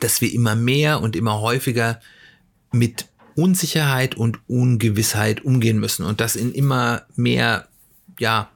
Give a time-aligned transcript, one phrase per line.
[0.00, 2.00] dass wir immer mehr und immer häufiger
[2.72, 7.68] mit Unsicherheit und Ungewissheit umgehen müssen und das in immer mehr
[8.18, 8.50] ja,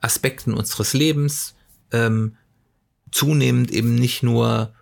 [0.00, 1.54] Aspekten unseres Lebens,
[1.92, 2.36] ähm,
[3.10, 4.74] zunehmend eben nicht nur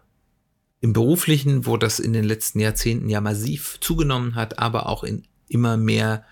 [0.80, 5.24] im beruflichen, wo das in den letzten Jahrzehnten ja massiv zugenommen hat, aber auch in
[5.48, 6.24] immer mehr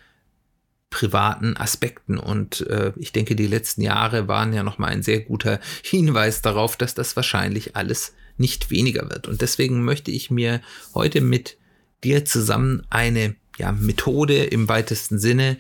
[0.91, 2.19] privaten Aspekten.
[2.19, 6.77] Und äh, ich denke, die letzten Jahre waren ja nochmal ein sehr guter Hinweis darauf,
[6.77, 9.29] dass das wahrscheinlich alles nicht weniger wird.
[9.29, 10.61] Und deswegen möchte ich mir
[10.95, 11.57] heute mit
[12.03, 15.59] dir zusammen eine ja, Methode im weitesten Sinne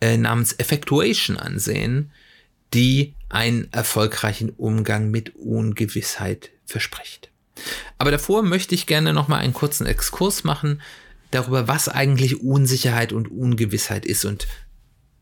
[0.00, 2.12] äh, namens Effectuation ansehen,
[2.72, 7.30] die einen erfolgreichen Umgang mit Ungewissheit verspricht.
[7.98, 10.80] Aber davor möchte ich gerne noch mal einen kurzen Exkurs machen
[11.30, 14.24] darüber, was eigentlich Unsicherheit und Ungewissheit ist.
[14.24, 14.46] Und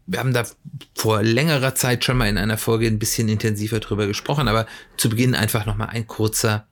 [0.07, 0.47] wir haben da
[0.95, 5.11] vor längerer Zeit schon mal in einer Folge ein bisschen intensiver drüber gesprochen, aber zu
[5.11, 6.68] Beginn einfach noch mal ein kurzer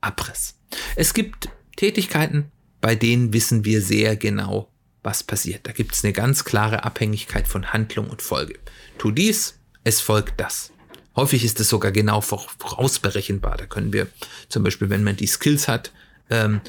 [0.00, 0.54] Abriss.
[0.96, 4.70] Es gibt Tätigkeiten, bei denen wissen wir sehr genau,
[5.02, 5.66] was passiert.
[5.66, 8.58] Da gibt es eine ganz klare Abhängigkeit von Handlung und Folge.
[8.98, 10.72] Tu dies, es folgt das.
[11.16, 13.56] Häufig ist es sogar genau vorausberechenbar.
[13.56, 14.06] Da können wir
[14.48, 15.92] zum Beispiel, wenn man die Skills hat,
[16.30, 16.60] ähm,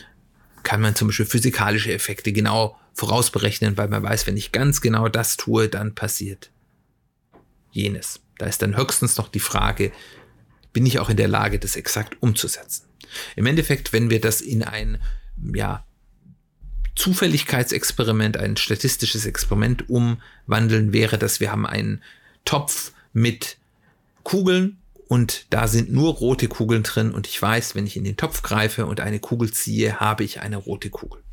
[0.63, 5.07] kann man zum Beispiel physikalische Effekte genau vorausberechnen, weil man weiß, wenn ich ganz genau
[5.07, 6.49] das tue, dann passiert
[7.71, 8.21] jenes.
[8.37, 9.91] Da ist dann höchstens noch die Frage,
[10.73, 12.85] bin ich auch in der Lage, das exakt umzusetzen?
[13.35, 14.99] Im Endeffekt, wenn wir das in ein
[15.53, 15.83] ja,
[16.95, 22.03] Zufälligkeitsexperiment, ein statistisches Experiment umwandeln, wäre, dass wir haben einen
[22.45, 23.57] Topf mit
[24.23, 24.77] Kugeln
[25.07, 28.43] und da sind nur rote Kugeln drin und ich weiß, wenn ich in den Topf
[28.43, 31.23] greife und eine Kugel ziehe, habe ich eine rote Kugel.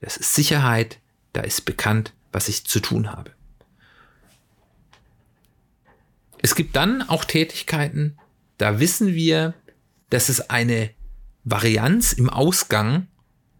[0.00, 0.98] Das ist Sicherheit,
[1.32, 3.32] da ist bekannt, was ich zu tun habe.
[6.40, 8.18] Es gibt dann auch Tätigkeiten,
[8.58, 9.54] da wissen wir,
[10.10, 10.90] dass es eine
[11.44, 13.08] Varianz im Ausgang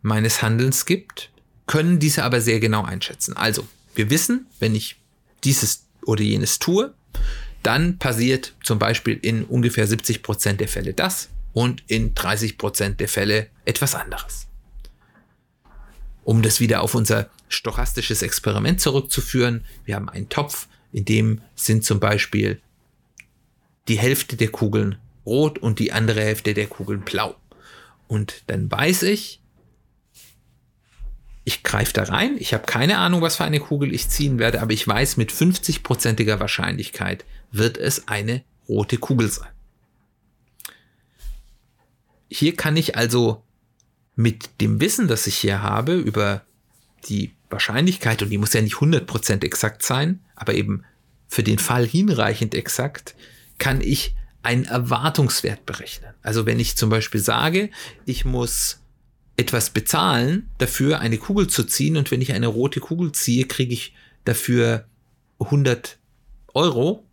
[0.02, 1.30] meines Handelns gibt,
[1.66, 3.36] können diese aber sehr genau einschätzen.
[3.36, 5.00] Also, wir wissen, wenn ich
[5.44, 6.94] dieses oder jenes tue,
[7.62, 13.00] dann passiert zum Beispiel in ungefähr 70 Prozent der Fälle das und in 30 Prozent
[13.00, 14.46] der Fälle etwas anderes.
[16.24, 21.84] Um das wieder auf unser stochastisches Experiment zurückzuführen, wir haben einen Topf, in dem sind
[21.84, 22.60] zum Beispiel
[23.88, 24.96] die Hälfte der Kugeln
[25.26, 27.34] rot und die andere Hälfte der Kugeln blau.
[28.06, 29.40] Und dann weiß ich,
[31.44, 34.62] ich greife da rein, ich habe keine Ahnung, was für eine Kugel ich ziehen werde,
[34.62, 39.48] aber ich weiß, mit 50%iger Wahrscheinlichkeit wird es eine rote Kugel sein.
[42.30, 43.42] Hier kann ich also
[44.16, 46.42] mit dem Wissen, das ich hier habe über
[47.08, 50.84] die Wahrscheinlichkeit, und die muss ja nicht 100% exakt sein, aber eben
[51.28, 53.14] für den Fall hinreichend exakt,
[53.58, 56.12] kann ich einen Erwartungswert berechnen.
[56.22, 57.70] Also wenn ich zum Beispiel sage,
[58.04, 58.80] ich muss
[59.36, 63.72] etwas bezahlen, dafür eine Kugel zu ziehen und wenn ich eine rote Kugel ziehe, kriege
[63.72, 63.94] ich
[64.24, 64.86] dafür
[65.40, 65.98] 100
[66.52, 67.04] Euro,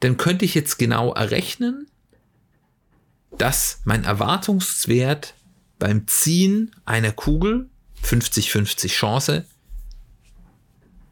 [0.00, 1.88] dann könnte ich jetzt genau errechnen,
[3.36, 5.34] dass mein Erwartungswert
[5.78, 7.68] beim Ziehen einer Kugel
[8.02, 9.44] 50-50 Chance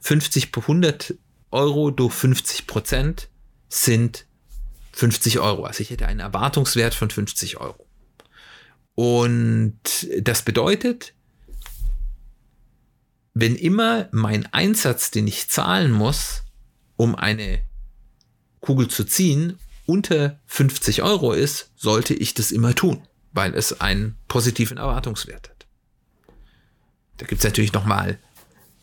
[0.00, 1.14] 50 per 100
[1.50, 3.28] Euro durch 50 Prozent
[3.68, 4.26] sind
[4.92, 5.64] 50 Euro.
[5.64, 7.86] Also ich hätte einen Erwartungswert von 50 Euro.
[8.94, 9.78] Und
[10.20, 11.14] das bedeutet,
[13.34, 16.44] wenn immer mein Einsatz, den ich zahlen muss,
[16.96, 17.62] um eine
[18.60, 23.02] Kugel zu ziehen, unter 50 Euro ist, sollte ich das immer tun,
[23.32, 25.66] weil es einen positiven Erwartungswert hat.
[27.16, 28.18] Da gibt es natürlich nochmal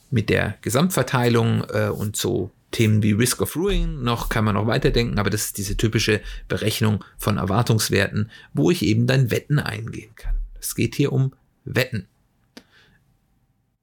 [0.09, 4.67] mit der Gesamtverteilung äh, und so Themen wie Risk of Ruin noch kann man noch
[4.67, 10.15] weiterdenken, aber das ist diese typische Berechnung von Erwartungswerten, wo ich eben dann Wetten eingehen
[10.15, 10.35] kann.
[10.59, 11.33] Es geht hier um
[11.65, 12.07] Wetten.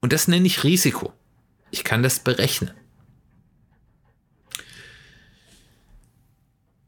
[0.00, 1.12] Und das nenne ich Risiko.
[1.70, 2.70] Ich kann das berechnen.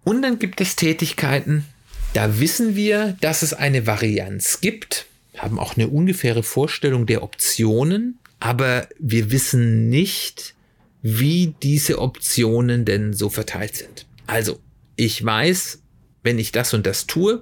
[0.05, 1.67] Und dann gibt es Tätigkeiten,
[2.15, 5.07] da wissen wir, dass es eine Varianz gibt,
[5.37, 10.55] haben auch eine ungefähre Vorstellung der Optionen, aber wir wissen nicht,
[11.03, 14.07] wie diese Optionen denn so verteilt sind.
[14.27, 14.61] Also,
[14.97, 15.83] ich weiß,
[16.23, 17.41] wenn ich das und das tue,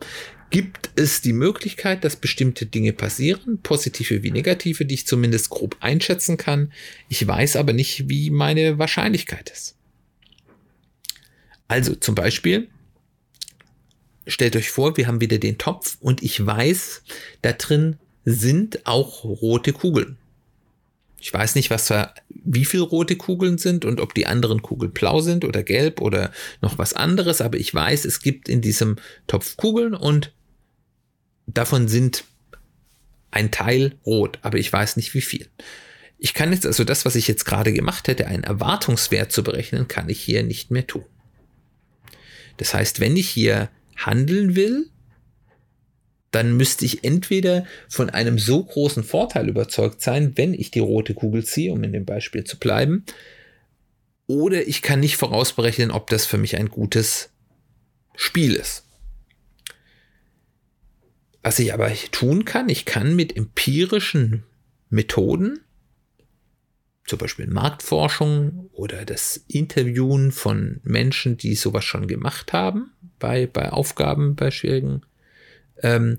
[0.51, 5.77] gibt es die Möglichkeit, dass bestimmte Dinge passieren, positive wie negative, die ich zumindest grob
[5.81, 6.73] einschätzen kann.
[7.09, 9.77] Ich weiß aber nicht, wie meine Wahrscheinlichkeit ist.
[11.67, 12.69] Also zum Beispiel,
[14.27, 17.03] stellt euch vor, wir haben wieder den Topf und ich weiß,
[17.43, 20.17] da drin sind auch rote Kugeln.
[21.21, 24.93] Ich weiß nicht, was da, wie viel rote Kugeln sind und ob die anderen Kugeln
[24.93, 26.33] blau sind oder gelb oder
[26.63, 30.33] noch was anderes, aber ich weiß, es gibt in diesem Topf Kugeln und
[31.47, 32.25] davon sind
[33.31, 35.49] ein Teil rot, aber ich weiß nicht wie viel.
[36.19, 39.89] Ich kann jetzt also das, was ich jetzt gerade gemacht hätte, einen Erwartungswert zu berechnen,
[39.89, 41.05] kann ich hier nicht mehr tun.
[42.57, 44.91] Das heißt, wenn ich hier handeln will,
[46.31, 51.15] dann müsste ich entweder von einem so großen Vorteil überzeugt sein, wenn ich die rote
[51.15, 53.05] Kugel ziehe, um in dem Beispiel zu bleiben,
[54.27, 57.31] oder ich kann nicht vorausberechnen, ob das für mich ein gutes
[58.15, 58.85] Spiel ist.
[61.43, 64.45] Was ich aber tun kann, ich kann mit empirischen
[64.91, 65.61] Methoden,
[67.07, 73.73] zum Beispiel Marktforschung oder das Interviewen von Menschen, die sowas schon gemacht haben, bei, bei
[73.73, 75.03] Aufgaben, bei schwierigen
[75.83, 76.19] ähm,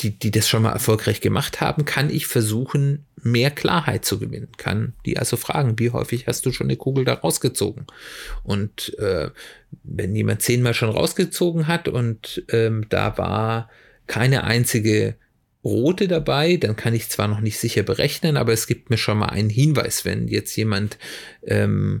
[0.00, 4.48] die, die das schon mal erfolgreich gemacht haben, kann ich versuchen, mehr Klarheit zu gewinnen.
[4.56, 7.86] Kann die also fragen, wie häufig hast du schon eine Kugel da rausgezogen?
[8.42, 9.30] Und äh,
[9.82, 13.68] wenn jemand zehnmal schon rausgezogen hat und ähm, da war
[14.06, 15.16] keine einzige
[15.62, 19.18] rote dabei, dann kann ich zwar noch nicht sicher berechnen, aber es gibt mir schon
[19.18, 20.98] mal einen Hinweis, wenn jetzt jemand
[21.42, 22.00] ähm,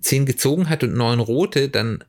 [0.00, 2.04] zehn gezogen hat und neun rote, dann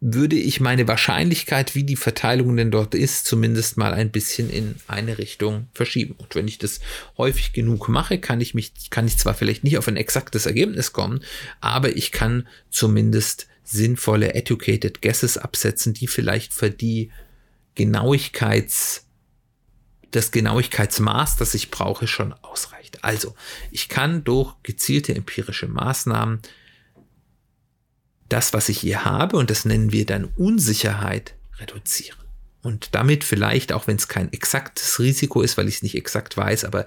[0.00, 4.76] würde ich meine Wahrscheinlichkeit, wie die Verteilung denn dort ist, zumindest mal ein bisschen in
[4.86, 6.14] eine Richtung verschieben.
[6.18, 6.80] Und wenn ich das
[7.16, 10.92] häufig genug mache, kann ich mich, kann ich zwar vielleicht nicht auf ein exaktes Ergebnis
[10.92, 11.20] kommen,
[11.60, 17.10] aber ich kann zumindest sinnvolle educated guesses absetzen, die vielleicht für die
[17.74, 19.06] Genauigkeits,
[20.10, 23.02] das Genauigkeitsmaß, das ich brauche, schon ausreicht.
[23.02, 23.34] Also,
[23.70, 26.40] ich kann durch gezielte empirische Maßnahmen
[28.28, 32.18] das, was ich hier habe, und das nennen wir dann Unsicherheit, reduzieren.
[32.62, 36.36] Und damit vielleicht, auch wenn es kein exaktes Risiko ist, weil ich es nicht exakt
[36.36, 36.86] weiß, aber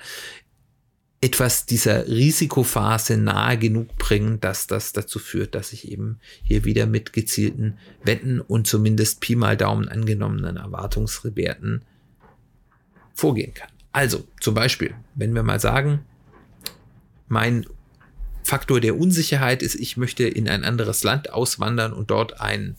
[1.22, 6.86] etwas dieser Risikophase nahe genug bringen, dass das dazu führt, dass ich eben hier wieder
[6.86, 11.84] mit gezielten Wetten und zumindest Pi mal Daumen angenommenen Erwartungswerten
[13.14, 13.70] vorgehen kann.
[13.92, 16.06] Also zum Beispiel, wenn wir mal sagen,
[17.28, 17.66] mein
[18.48, 22.78] Faktor der Unsicherheit ist, ich möchte in ein anderes Land auswandern und dort ein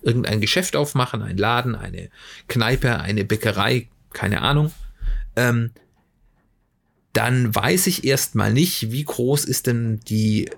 [0.00, 2.08] irgendein Geschäft aufmachen, ein Laden, eine
[2.48, 4.72] Kneipe, eine Bäckerei, keine Ahnung,
[5.36, 5.72] ähm,
[7.12, 10.48] dann weiß ich erstmal nicht, wie groß ist denn die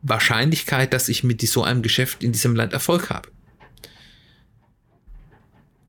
[0.00, 3.28] Wahrscheinlichkeit, dass ich mit so einem Geschäft in diesem Land Erfolg habe.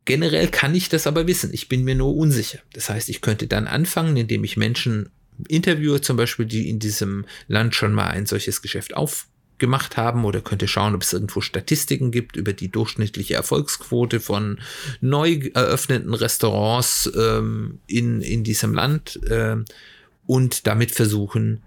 [0.04, 1.54] Generell kann ich das aber wissen.
[1.54, 2.60] Ich bin mir nur unsicher.
[2.74, 5.12] Das heißt, ich könnte dann anfangen, indem ich Menschen
[5.48, 10.42] Interviewer zum Beispiel, die in diesem Land schon mal ein solches Geschäft aufgemacht haben oder
[10.42, 14.60] könnte schauen, ob es irgendwo Statistiken gibt über die durchschnittliche Erfolgsquote von
[15.02, 19.58] neu eröffneten Restaurants ähm, in, in diesem Land äh,
[20.26, 21.62] und damit versuchen,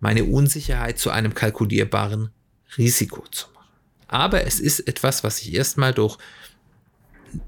[0.00, 2.30] meine Unsicherheit zu einem kalkulierbaren
[2.78, 3.56] Risiko zu machen.
[4.08, 6.18] Aber es ist etwas, was ich erstmal durch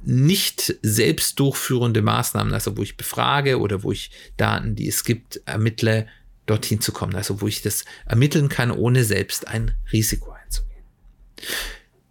[0.05, 5.41] nicht selbst durchführende Maßnahmen, also wo ich befrage oder wo ich Daten, die es gibt,
[5.47, 6.07] ermittle,
[6.47, 10.85] dorthin zu kommen, also wo ich das ermitteln kann, ohne selbst ein Risiko einzugehen.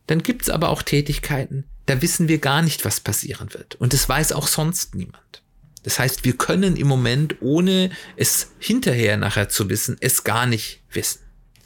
[0.05, 3.75] Dann gibt es aber auch Tätigkeiten, da wissen wir gar nicht, was passieren wird.
[3.75, 5.43] Und das weiß auch sonst niemand.
[5.83, 10.81] Das heißt, wir können im Moment, ohne es hinterher nachher zu wissen, es gar nicht
[10.91, 11.21] wissen.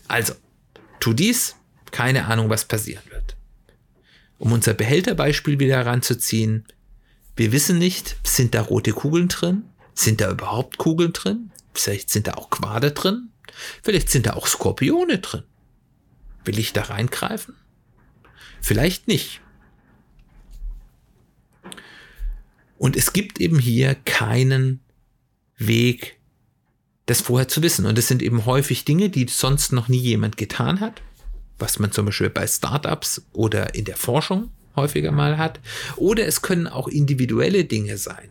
[0.07, 0.33] Also,
[0.99, 1.55] tu dies,
[1.91, 3.35] keine Ahnung, was passieren wird
[4.41, 6.65] um unser Behälterbeispiel wieder heranzuziehen,
[7.35, 9.65] wir wissen nicht, sind da rote Kugeln drin?
[9.93, 11.51] Sind da überhaupt Kugeln drin?
[11.75, 13.29] Vielleicht sind da auch Quader drin?
[13.83, 15.43] Vielleicht sind da auch Skorpione drin.
[16.43, 17.55] Will ich da reingreifen?
[18.61, 19.41] Vielleicht nicht.
[22.79, 24.79] Und es gibt eben hier keinen
[25.57, 26.19] Weg,
[27.05, 27.85] das vorher zu wissen.
[27.85, 31.03] Und es sind eben häufig Dinge, die sonst noch nie jemand getan hat
[31.61, 35.59] was man zum Beispiel bei Startups oder in der Forschung häufiger mal hat.
[35.97, 38.29] Oder es können auch individuelle Dinge sein.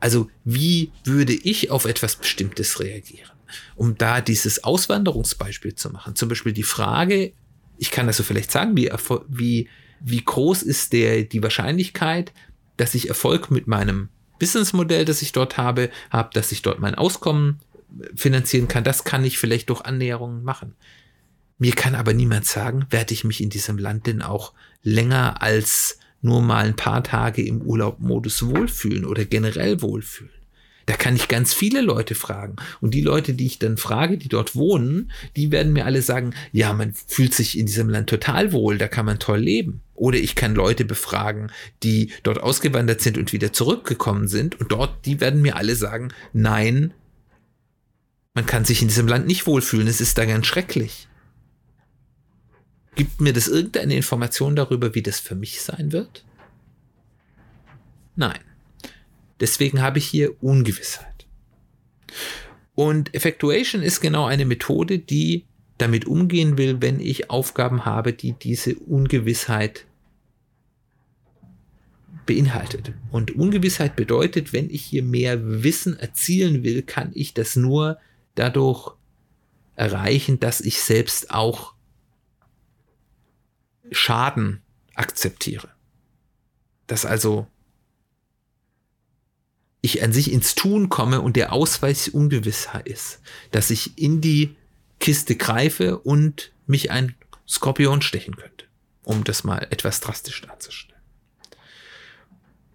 [0.00, 3.30] Also wie würde ich auf etwas Bestimmtes reagieren?
[3.76, 6.14] Um da dieses Auswanderungsbeispiel zu machen.
[6.14, 7.32] Zum Beispiel die Frage,
[7.78, 8.90] ich kann also vielleicht sagen, wie,
[9.28, 9.68] wie,
[10.00, 12.32] wie groß ist der, die Wahrscheinlichkeit,
[12.76, 16.94] dass ich Erfolg mit meinem Businessmodell, das ich dort habe, habe, dass ich dort mein
[16.94, 17.58] Auskommen
[18.14, 18.84] finanzieren kann.
[18.84, 20.74] Das kann ich vielleicht durch Annäherungen machen.
[21.58, 25.98] Mir kann aber niemand sagen, werde ich mich in diesem Land denn auch länger als
[26.22, 30.32] nur mal ein paar Tage im Urlaubmodus wohlfühlen oder generell wohlfühlen?
[30.86, 32.56] Da kann ich ganz viele Leute fragen.
[32.80, 36.32] Und die Leute, die ich dann frage, die dort wohnen, die werden mir alle sagen,
[36.50, 39.82] ja, man fühlt sich in diesem Land total wohl, da kann man toll leben.
[39.94, 41.50] Oder ich kann Leute befragen,
[41.82, 44.58] die dort ausgewandert sind und wieder zurückgekommen sind.
[44.60, 46.94] Und dort, die werden mir alle sagen, nein,
[48.32, 51.07] man kann sich in diesem Land nicht wohlfühlen, es ist da ganz schrecklich.
[52.98, 56.24] Gibt mir das irgendeine Information darüber, wie das für mich sein wird?
[58.16, 58.40] Nein.
[59.38, 61.28] Deswegen habe ich hier Ungewissheit.
[62.74, 65.44] Und Effectuation ist genau eine Methode, die
[65.78, 69.86] damit umgehen will, wenn ich Aufgaben habe, die diese Ungewissheit
[72.26, 72.94] beinhaltet.
[73.12, 77.98] Und Ungewissheit bedeutet, wenn ich hier mehr Wissen erzielen will, kann ich das nur
[78.34, 78.90] dadurch
[79.76, 81.77] erreichen, dass ich selbst auch
[83.90, 84.62] Schaden
[84.94, 85.68] akzeptiere.
[86.86, 87.46] Dass also
[89.80, 93.20] ich an sich ins Tun komme und der Ausweis ungewisser ist,
[93.52, 94.56] dass ich in die
[94.98, 97.14] Kiste greife und mich ein
[97.46, 98.66] Skorpion stechen könnte,
[99.04, 100.98] um das mal etwas drastisch darzustellen.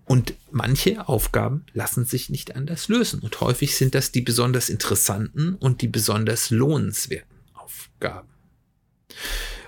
[0.05, 3.21] Und manche Aufgaben lassen sich nicht anders lösen.
[3.21, 8.29] Und häufig sind das die besonders interessanten und die besonders lohnenswerten Aufgaben.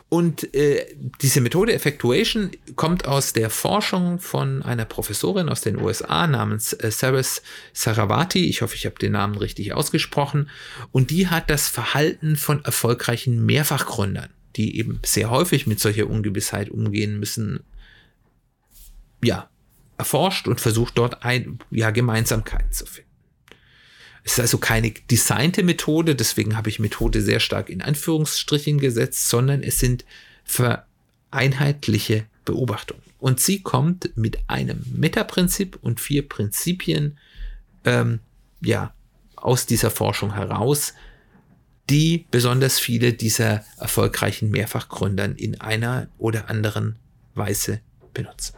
[0.07, 6.27] Und äh, diese Methode Effectuation kommt aus der Forschung von einer Professorin aus den USA
[6.27, 7.41] namens äh, Saras
[7.73, 8.45] Saravati.
[8.45, 10.49] Ich hoffe, ich habe den Namen richtig ausgesprochen.
[10.91, 16.69] Und die hat das Verhalten von erfolgreichen Mehrfachgründern, die eben sehr häufig mit solcher Ungewissheit
[16.69, 17.61] umgehen müssen,
[19.23, 19.49] ja,
[19.97, 23.04] erforscht und versucht dort ein, ja, Gemeinsamkeiten zu finden.
[24.25, 29.29] Es ist also keine designte Methode, deswegen habe ich Methode sehr stark in Anführungsstrichen gesetzt,
[29.29, 30.03] sondern es sind
[30.43, 33.03] vereinheitliche Beobachtungen.
[33.19, 37.19] Und sie kommt mit einem Metaprinzip und vier Prinzipien
[37.85, 38.19] ähm,
[38.61, 38.95] ja,
[39.35, 40.95] aus dieser Forschung heraus,
[41.91, 46.95] die besonders viele dieser erfolgreichen Mehrfachgründern in einer oder anderen
[47.35, 47.79] Weise
[48.11, 48.55] benutzen.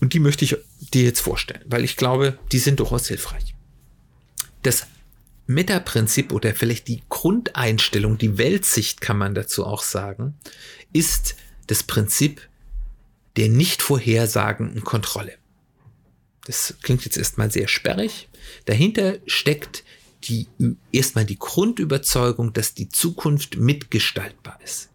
[0.00, 0.56] Und die möchte ich
[0.94, 3.54] dir jetzt vorstellen, weil ich glaube, die sind durchaus hilfreich
[4.62, 4.86] das
[5.46, 10.34] Meta-Prinzip oder vielleicht die Grundeinstellung, die Weltsicht kann man dazu auch sagen,
[10.92, 11.34] ist
[11.66, 12.48] das Prinzip
[13.36, 15.36] der nicht vorhersagenden Kontrolle.
[16.44, 18.28] Das klingt jetzt erstmal sehr sperrig.
[18.64, 19.84] Dahinter steckt
[20.24, 20.46] die,
[20.92, 24.88] erstmal die Grundüberzeugung, dass die Zukunft mitgestaltbar ist.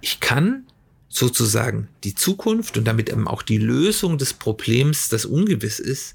[0.00, 0.66] Ich kann
[1.10, 6.14] sozusagen die Zukunft und damit eben auch die Lösung des Problems, das ungewiss ist,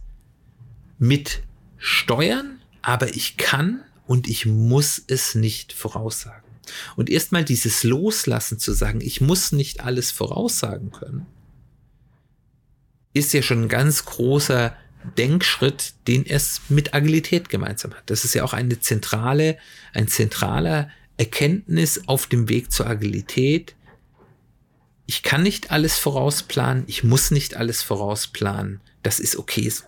[0.97, 1.43] mit
[1.77, 6.49] steuern, aber ich kann und ich muss es nicht voraussagen.
[6.95, 11.25] Und erstmal dieses Loslassen zu sagen, ich muss nicht alles voraussagen können,
[13.13, 14.75] ist ja schon ein ganz großer
[15.17, 18.03] Denkschritt, den es mit Agilität gemeinsam hat.
[18.09, 19.57] Das ist ja auch eine zentrale,
[19.93, 23.75] ein zentraler Erkenntnis auf dem Weg zur Agilität,
[25.05, 29.83] ich kann nicht alles vorausplanen, ich muss nicht alles vorausplanen, das ist okay so.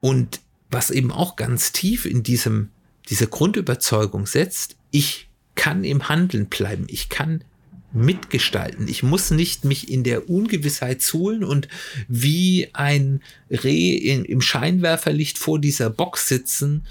[0.00, 2.70] Und was eben auch ganz tief in diesem,
[3.08, 7.44] dieser Grundüberzeugung setzt, ich kann im Handeln bleiben, ich kann
[7.92, 8.88] mitgestalten.
[8.88, 11.68] Ich muss nicht mich in der Ungewissheit zuhlen und
[12.08, 16.84] wie ein Reh in, im Scheinwerferlicht vor dieser Box sitzen,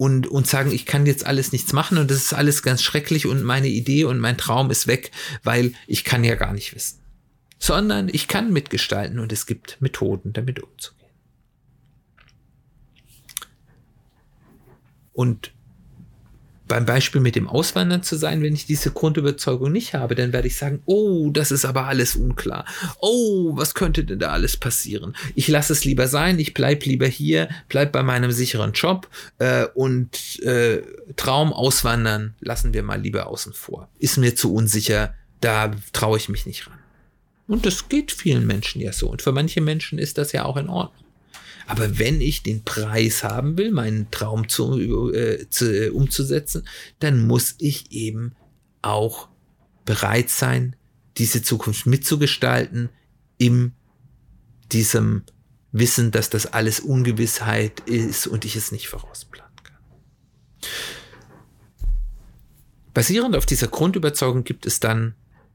[0.00, 3.26] und, und sagen, ich kann jetzt alles nichts machen und das ist alles ganz schrecklich
[3.26, 5.10] und meine Idee und mein Traum ist weg,
[5.42, 7.00] weil ich kann ja gar nicht wissen.
[7.58, 11.10] Sondern ich kann mitgestalten und es gibt Methoden, damit umzugehen.
[15.12, 15.52] Und
[16.70, 20.46] beim Beispiel mit dem Auswandern zu sein, wenn ich diese Grundüberzeugung nicht habe, dann werde
[20.46, 22.64] ich sagen, oh, das ist aber alles unklar.
[23.00, 25.16] Oh, was könnte denn da alles passieren?
[25.34, 29.08] Ich lasse es lieber sein, ich bleib lieber hier, bleib bei meinem sicheren Job
[29.38, 30.82] äh, und äh,
[31.16, 33.88] Traum auswandern lassen wir mal lieber außen vor.
[33.98, 36.78] Ist mir zu unsicher, da traue ich mich nicht ran.
[37.48, 39.10] Und das geht vielen Menschen ja so.
[39.10, 41.04] Und für manche Menschen ist das ja auch in Ordnung.
[41.70, 46.66] Aber wenn ich den Preis haben will, meinen Traum zu, äh, zu, äh, umzusetzen,
[46.98, 48.32] dann muss ich eben
[48.82, 49.28] auch
[49.84, 50.74] bereit sein,
[51.16, 52.88] diese Zukunft mitzugestalten,
[53.38, 53.72] in
[54.72, 55.22] diesem
[55.70, 59.78] Wissen, dass das alles Ungewissheit ist und ich es nicht vorausplanen kann.
[62.94, 65.14] Basierend auf dieser Grundüberzeugung gibt es dann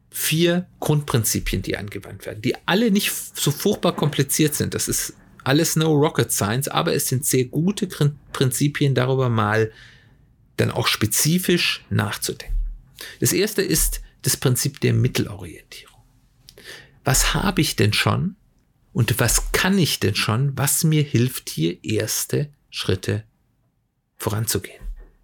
[0.10, 4.74] vier Grundprinzipien, die angewandt werden, die alle nicht so furchtbar kompliziert sind.
[4.74, 5.14] Das ist
[5.46, 7.88] alles no rocket science, aber es sind sehr gute
[8.34, 9.72] Prinzipien darüber mal
[10.58, 12.56] dann auch spezifisch nachzudenken.
[13.20, 16.02] Das erste ist das Prinzip der Mittelorientierung.
[17.04, 18.36] Was habe ich denn schon
[18.94, 23.24] und was kann ich denn schon, was mir hilft, hier erste Schritte
[24.18, 24.82] voranzugehen?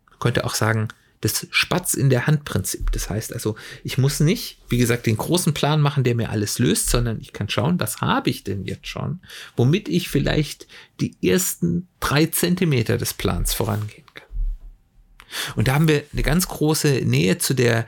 [0.10, 0.90] Man könnte auch sagen,
[1.22, 2.92] das Spatz in der Hand Prinzip.
[2.92, 6.60] Das heißt also, ich muss nicht, wie gesagt, den großen Plan machen, der mir alles
[6.60, 9.22] löst, sondern ich kann schauen, was habe ich denn jetzt schon,
[9.56, 10.68] womit ich vielleicht
[11.00, 14.28] die ersten drei Zentimeter des Plans vorangehen kann.
[15.56, 17.86] Und da haben wir eine ganz große Nähe zu der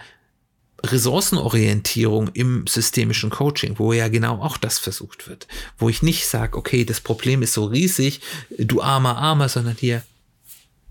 [0.85, 5.47] Ressourcenorientierung im systemischen Coaching, wo ja genau auch das versucht wird.
[5.77, 8.21] Wo ich nicht sage, okay, das Problem ist so riesig,
[8.57, 10.03] du armer, armer, sondern hier,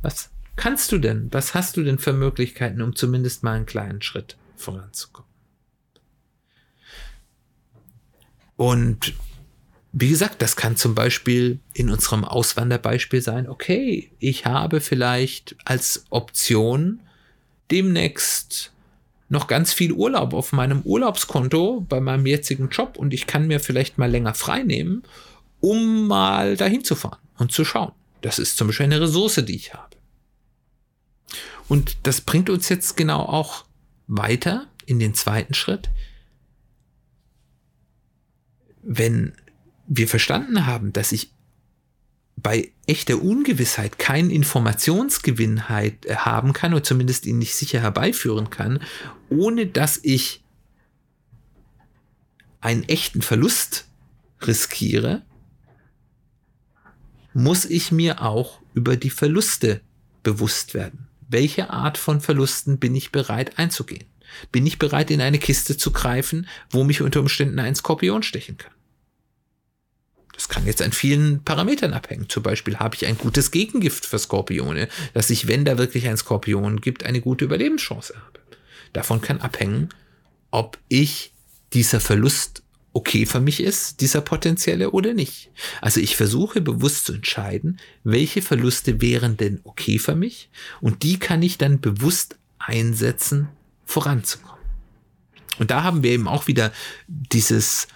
[0.01, 1.29] was kannst du denn?
[1.31, 5.31] Was hast du denn für Möglichkeiten, um zumindest mal einen kleinen Schritt voranzukommen?
[8.57, 9.15] Und
[9.93, 16.05] wie gesagt, das kann zum Beispiel in unserem Auswanderbeispiel sein, okay, ich habe vielleicht als
[16.11, 17.01] Option
[17.71, 18.73] demnächst
[19.29, 23.61] noch ganz viel Urlaub auf meinem Urlaubskonto bei meinem jetzigen Job und ich kann mir
[23.61, 25.03] vielleicht mal länger frei nehmen,
[25.61, 27.93] um mal dahin zu fahren und zu schauen.
[28.21, 29.92] Das ist zum Beispiel eine Ressource, die ich habe.
[31.69, 33.65] Und das bringt uns jetzt genau auch
[34.07, 35.91] weiter in den zweiten Schritt.
[38.83, 39.35] Wenn
[39.87, 41.33] wir verstanden haben, dass ich
[42.37, 48.81] bei echter Ungewissheit keinen Informationsgewinn äh, haben kann oder zumindest ihn nicht sicher herbeiführen kann,
[49.29, 50.43] ohne dass ich
[52.61, 53.87] einen echten Verlust
[54.41, 55.23] riskiere,
[57.35, 59.81] muss ich mir auch über die Verluste
[60.23, 61.09] bewusst werden.
[61.33, 64.05] Welche Art von Verlusten bin ich bereit einzugehen?
[64.51, 68.59] Bin ich bereit, in eine Kiste zu greifen, wo mich unter Umständen ein Skorpion stechen
[68.59, 68.73] kann?
[70.35, 72.29] Das kann jetzt an vielen Parametern abhängen.
[72.29, 76.19] Zum Beispiel habe ich ein gutes Gegengift für Skorpione, dass ich, wenn da wirklich ein
[76.19, 78.41] Skorpion gibt, eine gute Überlebenschance habe.
[78.93, 79.89] Davon kann abhängen,
[80.51, 81.33] ob ich
[81.73, 82.63] dieser Verlust
[82.93, 85.51] okay für mich ist, dieser potenzielle oder nicht.
[85.81, 90.51] Also ich versuche bewusst zu entscheiden, welche Verluste wären denn okay für mich
[90.81, 93.49] und die kann ich dann bewusst einsetzen,
[93.85, 94.63] voranzukommen.
[95.59, 96.73] Und da haben wir eben auch wieder
[97.07, 97.89] dieses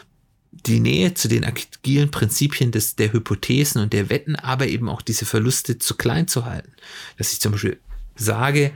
[0.52, 5.02] die Nähe zu den agilen Prinzipien des, der Hypothesen und der Wetten, aber eben auch
[5.02, 6.72] diese Verluste zu klein zu halten.
[7.18, 7.78] Dass ich zum Beispiel
[8.14, 8.72] sage,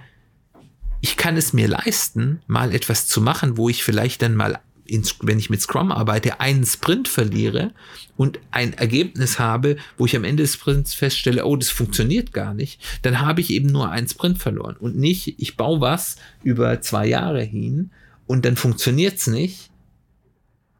[1.00, 5.04] ich kann es mir leisten, mal etwas zu machen, wo ich vielleicht dann mal, in,
[5.22, 7.72] wenn ich mit Scrum arbeite, einen Sprint verliere
[8.16, 12.54] und ein Ergebnis habe, wo ich am Ende des Sprints feststelle, oh, das funktioniert gar
[12.54, 16.80] nicht, dann habe ich eben nur einen Sprint verloren und nicht, ich baue was über
[16.80, 17.90] zwei Jahre hin
[18.26, 19.70] und dann funktioniert es nicht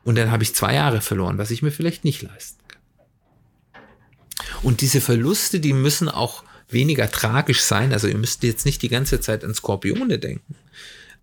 [0.05, 2.81] und dann habe ich zwei Jahre verloren, was ich mir vielleicht nicht leisten kann.
[4.62, 7.92] Und diese Verluste, die müssen auch weniger tragisch sein.
[7.92, 10.55] Also ihr müsst jetzt nicht die ganze Zeit an Skorpione denken,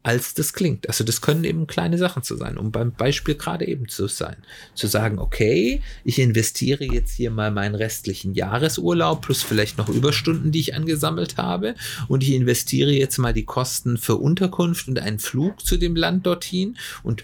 [0.03, 0.87] als das klingt.
[0.87, 4.37] Also das können eben kleine Sachen zu sein, um beim Beispiel gerade eben zu sein.
[4.73, 10.53] Zu sagen, okay, ich investiere jetzt hier mal meinen restlichen Jahresurlaub plus vielleicht noch Überstunden,
[10.53, 11.75] die ich angesammelt habe.
[12.07, 16.25] Und ich investiere jetzt mal die Kosten für Unterkunft und einen Flug zu dem Land
[16.25, 17.23] dorthin und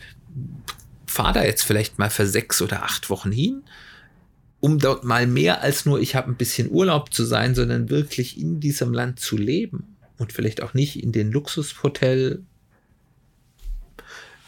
[1.05, 3.61] fahre da jetzt vielleicht mal für sechs oder acht Wochen hin,
[4.59, 8.37] um dort mal mehr als nur ich habe ein bisschen Urlaub zu sein, sondern wirklich
[8.37, 12.43] in diesem Land zu leben und vielleicht auch nicht in den Luxushotel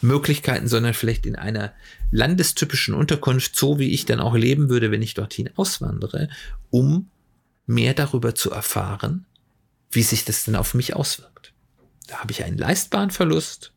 [0.06, 1.74] Möglichkeiten, sondern vielleicht in einer
[2.12, 6.30] landestypischen Unterkunft, so wie ich dann auch leben würde, wenn ich dorthin auswandere,
[6.70, 7.10] um
[7.66, 9.26] mehr darüber zu erfahren,
[9.92, 11.54] wie sich das denn auf mich auswirkt.
[12.08, 13.74] Da habe ich einen leistbaren Verlust,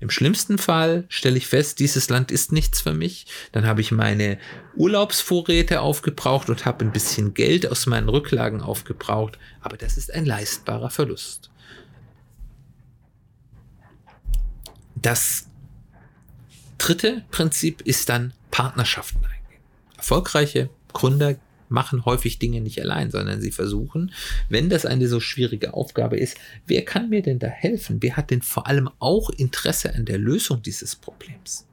[0.00, 3.26] im schlimmsten Fall stelle ich fest, dieses Land ist nichts für mich.
[3.52, 4.38] Dann habe ich meine
[4.74, 9.38] Urlaubsvorräte aufgebraucht und habe ein bisschen Geld aus meinen Rücklagen aufgebraucht.
[9.60, 11.50] Aber das ist ein leistbarer Verlust.
[14.96, 15.49] Das
[16.80, 19.62] dritte Prinzip ist dann Partnerschaften eingehen.
[19.96, 21.36] Erfolgreiche Gründer
[21.68, 24.12] machen häufig Dinge nicht allein, sondern sie versuchen,
[24.48, 27.98] wenn das eine so schwierige Aufgabe ist, wer kann mir denn da helfen?
[28.00, 31.66] Wer hat denn vor allem auch Interesse an der Lösung dieses Problems?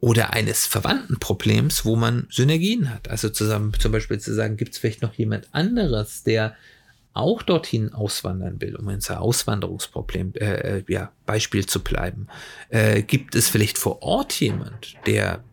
[0.00, 3.08] Oder eines verwandten Problems, wo man Synergien hat.
[3.08, 6.56] Also zusammen, zum Beispiel zu sagen, gibt es vielleicht noch jemand anderes, der
[7.14, 12.28] auch dorthin auswandern will, um unser Auswanderungsproblem, äh, äh, ja, Beispiel zu bleiben,
[12.70, 15.44] äh, gibt es vielleicht vor Ort jemand, der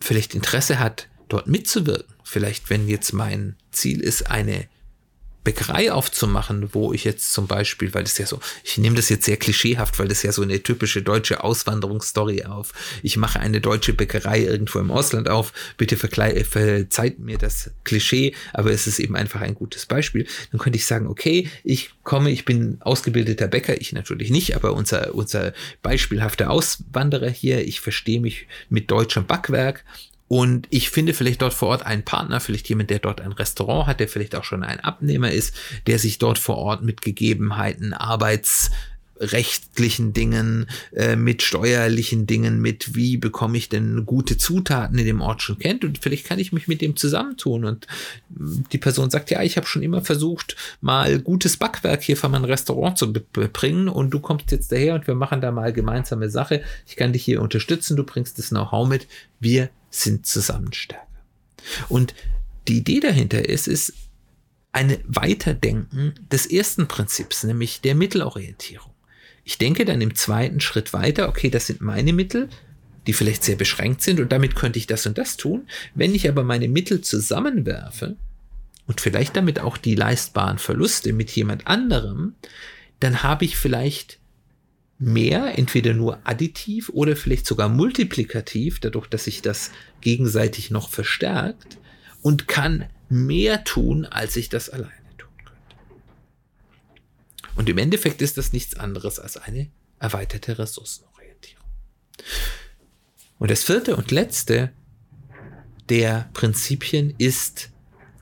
[0.00, 2.14] vielleicht Interesse hat, dort mitzuwirken.
[2.24, 4.68] Vielleicht, wenn jetzt mein Ziel ist, eine
[5.44, 9.24] Bäckerei aufzumachen, wo ich jetzt zum Beispiel, weil das ja so, ich nehme das jetzt
[9.24, 12.72] sehr klischeehaft, weil das ja so eine typische deutsche Auswanderungsstory auf.
[13.02, 15.52] Ich mache eine deutsche Bäckerei irgendwo im Ausland auf.
[15.76, 20.26] Bitte verzeiht mir das Klischee, aber es ist eben einfach ein gutes Beispiel.
[20.52, 24.74] Dann könnte ich sagen, okay, ich komme, ich bin ausgebildeter Bäcker, ich natürlich nicht, aber
[24.74, 25.52] unser, unser
[25.82, 29.84] beispielhafter Auswanderer hier, ich verstehe mich mit deutschem Backwerk
[30.32, 33.86] und ich finde vielleicht dort vor Ort einen Partner, vielleicht jemand, der dort ein Restaurant
[33.86, 35.54] hat, der vielleicht auch schon ein Abnehmer ist,
[35.86, 43.18] der sich dort vor Ort mit Gegebenheiten, arbeitsrechtlichen Dingen, äh, mit steuerlichen Dingen, mit wie
[43.18, 46.66] bekomme ich denn gute Zutaten in dem Ort schon kennt und vielleicht kann ich mich
[46.66, 47.86] mit dem zusammentun und
[48.30, 52.46] die Person sagt, ja, ich habe schon immer versucht, mal gutes Backwerk hier für mein
[52.46, 56.62] Restaurant zu bringen und du kommst jetzt daher und wir machen da mal gemeinsame Sache.
[56.86, 59.06] Ich kann dich hier unterstützen, du bringst das Know-how mit,
[59.38, 61.06] wir sind zusammen stärker.
[61.88, 62.14] Und
[62.66, 63.92] die Idee dahinter ist, ist
[64.72, 68.92] eine Weiterdenken des ersten Prinzips, nämlich der Mittelorientierung.
[69.44, 72.48] Ich denke dann im zweiten Schritt weiter, okay, das sind meine Mittel,
[73.06, 75.66] die vielleicht sehr beschränkt sind und damit könnte ich das und das tun.
[75.94, 78.16] Wenn ich aber meine Mittel zusammenwerfe
[78.86, 82.34] und vielleicht damit auch die leistbaren Verluste mit jemand anderem,
[83.00, 84.20] dann habe ich vielleicht
[85.02, 91.78] mehr, entweder nur additiv oder vielleicht sogar multiplikativ, dadurch, dass sich das gegenseitig noch verstärkt
[92.22, 95.76] und kann mehr tun, als ich das alleine tun könnte.
[97.56, 101.66] Und im Endeffekt ist das nichts anderes als eine erweiterte Ressourcenorientierung.
[103.38, 104.72] Und das vierte und letzte
[105.88, 107.70] der Prinzipien ist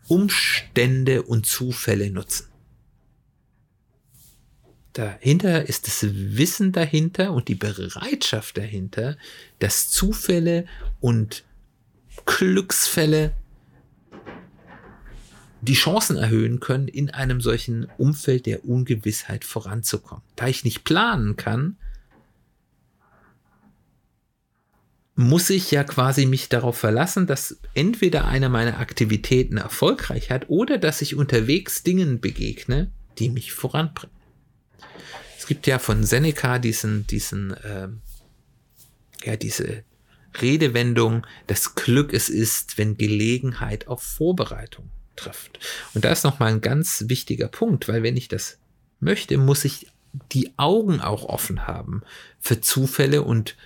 [0.08, 2.49] Umstände und Zufälle nutzen
[4.92, 9.16] dahinter ist das Wissen dahinter und die Bereitschaft dahinter,
[9.58, 10.66] dass Zufälle
[11.00, 11.44] und
[12.26, 13.32] Glücksfälle
[15.62, 20.24] die Chancen erhöhen können, in einem solchen Umfeld der Ungewissheit voranzukommen.
[20.36, 21.76] Da ich nicht planen kann,
[25.14, 30.78] muss ich ja quasi mich darauf verlassen, dass entweder einer meiner Aktivitäten erfolgreich hat oder
[30.78, 34.19] dass ich unterwegs Dingen begegne, die mich voranbringen
[35.46, 37.88] gibt ja von Seneca diesen, diesen, äh,
[39.24, 39.84] ja, diese
[40.40, 45.58] Redewendung, das Glück es ist, wenn Gelegenheit auf Vorbereitung trifft.
[45.94, 48.58] Und da ist nochmal ein ganz wichtiger Punkt, weil wenn ich das
[49.00, 49.88] möchte, muss ich
[50.32, 52.02] die Augen auch offen haben
[52.40, 53.56] für Zufälle und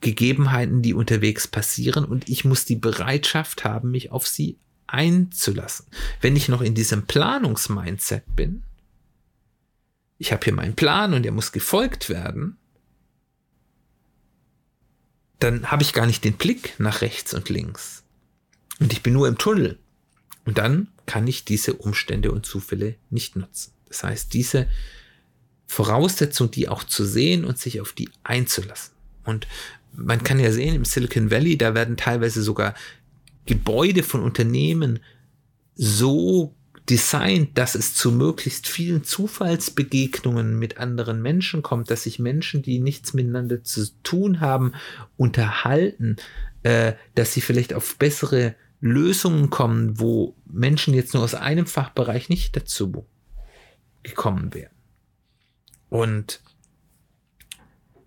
[0.00, 5.86] Gegebenheiten, die unterwegs passieren und ich muss die Bereitschaft haben, mich auf sie einzulassen.
[6.20, 8.62] Wenn ich noch in diesem Planungsmindset bin,
[10.18, 12.56] ich habe hier meinen Plan und der muss gefolgt werden,
[15.40, 18.04] dann habe ich gar nicht den Blick nach rechts und links.
[18.80, 19.78] Und ich bin nur im Tunnel.
[20.44, 23.72] Und dann kann ich diese Umstände und Zufälle nicht nutzen.
[23.88, 24.68] Das heißt, diese
[25.66, 28.94] Voraussetzung, die auch zu sehen und sich auf die einzulassen.
[29.24, 29.46] Und
[29.92, 32.74] man kann ja sehen, im Silicon Valley, da werden teilweise sogar
[33.46, 35.00] Gebäude von Unternehmen
[35.74, 36.54] so
[36.90, 42.78] designt, dass es zu möglichst vielen Zufallsbegegnungen mit anderen Menschen kommt, dass sich Menschen, die
[42.78, 44.72] nichts miteinander zu tun haben,
[45.16, 46.16] unterhalten,
[46.62, 52.28] äh, dass sie vielleicht auf bessere Lösungen kommen, wo Menschen jetzt nur aus einem Fachbereich
[52.28, 53.06] nicht dazu
[54.02, 54.74] gekommen wären.
[55.88, 56.42] Und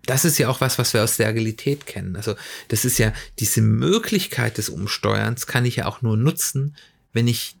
[0.06, 2.16] das ist ja auch was, was wir aus der Agilität kennen.
[2.16, 2.36] Also
[2.68, 6.76] das ist ja diese Möglichkeit des Umsteuerns kann ich ja auch nur nutzen,
[7.12, 7.56] wenn ich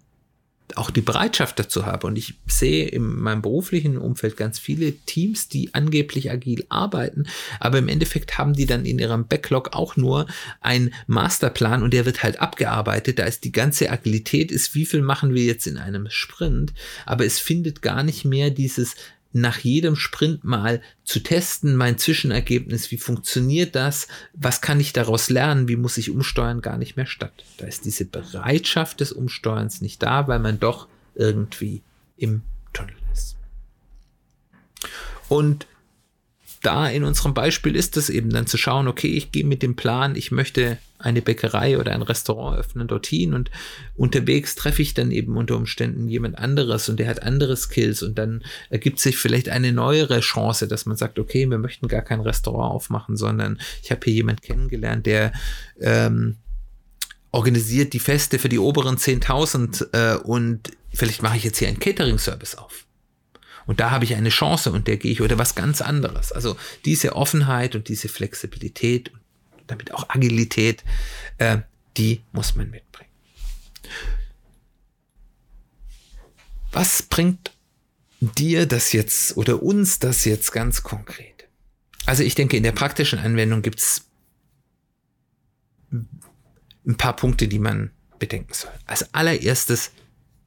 [0.76, 2.06] auch die Bereitschaft dazu habe.
[2.06, 7.26] Und ich sehe in meinem beruflichen Umfeld ganz viele Teams, die angeblich agil arbeiten,
[7.60, 10.26] aber im Endeffekt haben die dann in ihrem Backlog auch nur
[10.60, 13.18] einen Masterplan und der wird halt abgearbeitet.
[13.18, 16.72] Da ist die ganze Agilität ist, wie viel machen wir jetzt in einem Sprint,
[17.06, 18.96] aber es findet gar nicht mehr dieses
[19.40, 25.30] nach jedem Sprint mal zu testen, mein Zwischenergebnis, wie funktioniert das, was kann ich daraus
[25.30, 27.44] lernen, wie muss ich umsteuern, gar nicht mehr statt.
[27.58, 31.82] Da ist diese Bereitschaft des Umsteuerns nicht da, weil man doch irgendwie
[32.16, 33.36] im Tunnel ist.
[35.28, 35.66] Und
[36.62, 39.76] da in unserem Beispiel ist es eben dann zu schauen, okay, ich gehe mit dem
[39.76, 43.50] Plan, ich möchte eine Bäckerei oder ein Restaurant öffnen dorthin und
[43.94, 48.18] unterwegs treffe ich dann eben unter Umständen jemand anderes und der hat andere Skills und
[48.18, 52.20] dann ergibt sich vielleicht eine neuere Chance, dass man sagt, okay, wir möchten gar kein
[52.20, 55.32] Restaurant aufmachen, sondern ich habe hier jemand kennengelernt, der
[55.80, 56.36] ähm,
[57.30, 61.78] organisiert die Feste für die oberen 10.000 äh, und vielleicht mache ich jetzt hier einen
[61.78, 62.87] Catering-Service auf.
[63.68, 66.32] Und da habe ich eine Chance und der gehe ich oder was ganz anderes.
[66.32, 69.20] Also diese Offenheit und diese Flexibilität und
[69.66, 70.82] damit auch Agilität,
[71.36, 71.58] äh,
[71.98, 73.10] die muss man mitbringen.
[76.72, 77.52] Was bringt
[78.20, 81.46] dir das jetzt oder uns das jetzt ganz konkret?
[82.06, 84.06] Also ich denke, in der praktischen Anwendung gibt es
[85.92, 88.72] ein paar Punkte, die man bedenken soll.
[88.86, 89.90] Als allererstes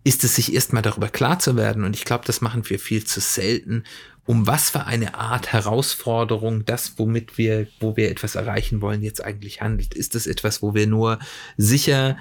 [0.04, 3.04] ist es sich erstmal darüber klar zu werden, und ich glaube, das machen wir viel
[3.06, 3.84] zu selten,
[4.26, 9.24] um was für eine Art Herausforderung das, womit wir, wo wir etwas erreichen wollen, jetzt
[9.24, 9.94] eigentlich handelt.
[9.94, 11.20] Ist das etwas, wo wir nur
[11.58, 12.18] sicher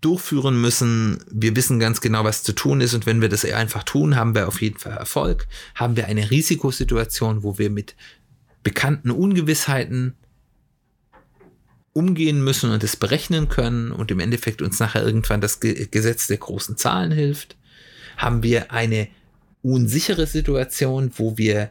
[0.00, 1.18] durchführen müssen.
[1.30, 2.94] Wir wissen ganz genau, was zu tun ist.
[2.94, 5.46] Und wenn wir das einfach tun, haben wir auf jeden Fall Erfolg.
[5.74, 7.96] Haben wir eine Risikosituation, wo wir mit
[8.62, 10.16] bekannten Ungewissheiten
[11.92, 16.36] umgehen müssen und es berechnen können und im Endeffekt uns nachher irgendwann das Gesetz der
[16.36, 17.56] großen Zahlen hilft.
[18.16, 19.08] Haben wir eine
[19.62, 21.70] unsichere Situation, wo wir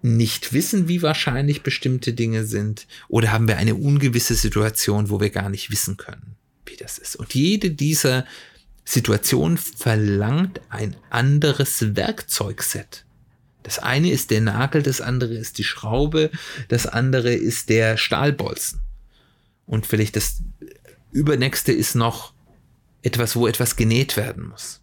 [0.00, 5.30] nicht wissen, wie wahrscheinlich bestimmte Dinge sind, oder haben wir eine ungewisse Situation, wo wir
[5.30, 6.34] gar nicht wissen können,
[6.66, 7.14] wie das ist.
[7.14, 8.26] Und jede dieser
[8.84, 13.04] Situationen verlangt ein anderes Werkzeugset.
[13.62, 16.30] Das eine ist der Nagel, das andere ist die Schraube,
[16.68, 18.80] das andere ist der Stahlbolzen.
[19.66, 20.42] Und vielleicht das
[21.12, 22.32] übernächste ist noch
[23.02, 24.80] etwas, wo etwas genäht werden muss.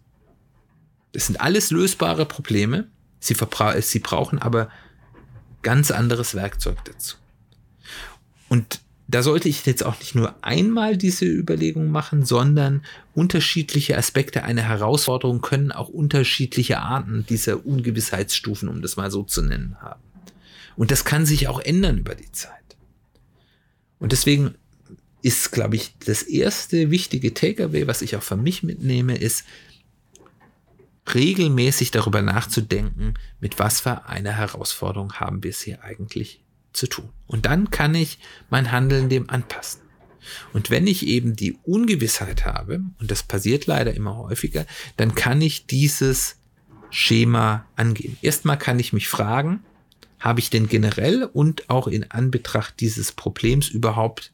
[1.12, 2.88] Das sind alles lösbare Probleme.
[3.18, 3.36] Sie,
[3.80, 4.70] sie brauchen aber
[5.62, 7.16] ganz anderes Werkzeug dazu.
[8.48, 14.44] Und da sollte ich jetzt auch nicht nur einmal diese Überlegung machen, sondern unterschiedliche Aspekte
[14.44, 20.02] einer Herausforderung können auch unterschiedliche Arten dieser Ungewissheitsstufen, um das mal so zu nennen, haben.
[20.76, 22.52] Und das kann sich auch ändern über die Zeit.
[23.98, 24.54] Und deswegen
[25.22, 29.44] ist, glaube ich, das erste wichtige Takeaway, was ich auch für mich mitnehme, ist,
[31.12, 36.40] regelmäßig darüber nachzudenken, mit was für einer Herausforderung haben wir es hier eigentlich
[36.72, 37.08] zu tun.
[37.26, 39.80] Und dann kann ich mein Handeln dem anpassen.
[40.52, 45.40] Und wenn ich eben die Ungewissheit habe, und das passiert leider immer häufiger, dann kann
[45.40, 46.36] ich dieses
[46.90, 48.16] Schema angehen.
[48.22, 49.60] Erstmal kann ich mich fragen,
[50.18, 54.32] habe ich denn generell und auch in Anbetracht dieses Problems überhaupt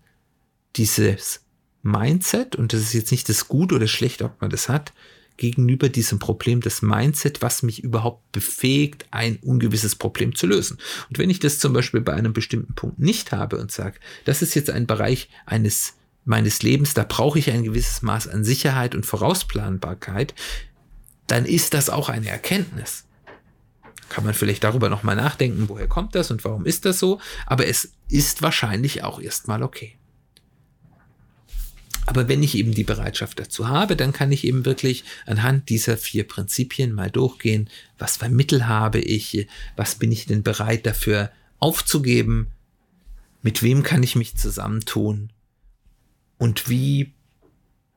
[0.75, 1.43] dieses
[1.83, 4.93] Mindset, und das ist jetzt nicht das Gut oder schlecht, ob man das hat,
[5.37, 10.79] gegenüber diesem Problem das Mindset, was mich überhaupt befähigt, ein ungewisses Problem zu lösen.
[11.09, 14.43] Und wenn ich das zum Beispiel bei einem bestimmten Punkt nicht habe und sage, das
[14.43, 15.95] ist jetzt ein Bereich eines
[16.27, 20.35] meines Lebens, da brauche ich ein gewisses Maß an Sicherheit und Vorausplanbarkeit,
[21.29, 23.05] dann ist das auch eine Erkenntnis.
[24.09, 27.67] Kann man vielleicht darüber nochmal nachdenken, woher kommt das und warum ist das so, aber
[27.67, 29.97] es ist wahrscheinlich auch erstmal okay.
[32.07, 35.97] Aber wenn ich eben die Bereitschaft dazu habe, dann kann ich eben wirklich anhand dieser
[35.97, 41.31] vier Prinzipien mal durchgehen, was für Mittel habe ich, was bin ich denn bereit dafür
[41.59, 42.53] aufzugeben,
[43.43, 45.31] mit wem kann ich mich zusammentun?
[46.39, 47.13] Und wie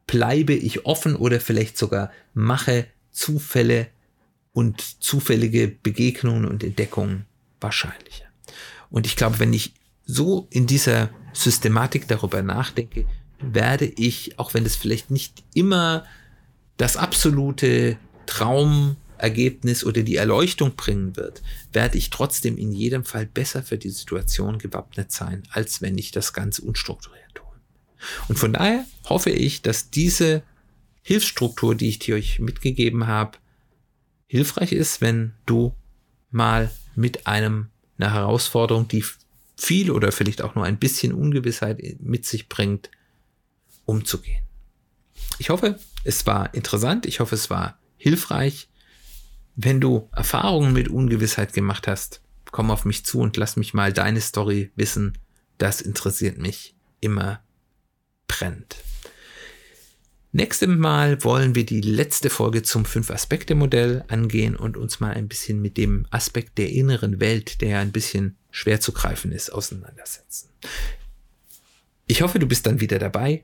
[0.08, 3.88] bleibe ich offen oder vielleicht sogar mache Zufälle
[4.54, 7.26] und zufällige Begegnungen und Entdeckungen
[7.62, 8.26] wahrscheinlicher.
[8.90, 9.74] Und ich glaube, wenn ich
[10.06, 13.06] so in dieser Systematik darüber nachdenke,
[13.40, 16.06] werde ich, auch wenn es vielleicht nicht immer
[16.78, 21.42] das absolute Traumergebnis oder die Erleuchtung bringen wird,
[21.74, 26.12] werde ich trotzdem in jedem Fall besser für die Situation gewappnet sein, als wenn ich
[26.12, 27.46] das ganz unstrukturiert tue.
[28.28, 30.44] Und von daher hoffe ich, dass diese
[31.02, 33.38] Hilfsstruktur, die ich dir euch mitgegeben habe,
[34.28, 35.74] hilfreich ist, wenn du
[36.30, 39.04] mal mit einem einer Herausforderung, die
[39.58, 42.90] viel oder vielleicht auch nur ein bisschen Ungewissheit mit sich bringt,
[43.90, 44.44] umzugehen.
[45.38, 48.70] Ich hoffe, es war interessant, ich hoffe, es war hilfreich.
[49.56, 52.22] Wenn du Erfahrungen mit Ungewissheit gemacht hast,
[52.52, 55.18] komm auf mich zu und lass mich mal deine Story wissen.
[55.58, 57.42] Das interessiert mich immer
[58.28, 58.78] brennend.
[60.32, 65.60] Nächstes Mal wollen wir die letzte Folge zum Fünf-Aspekte-Modell angehen und uns mal ein bisschen
[65.60, 70.50] mit dem Aspekt der inneren Welt, der ein bisschen schwer zu greifen ist, auseinandersetzen.
[72.06, 73.44] Ich hoffe, du bist dann wieder dabei.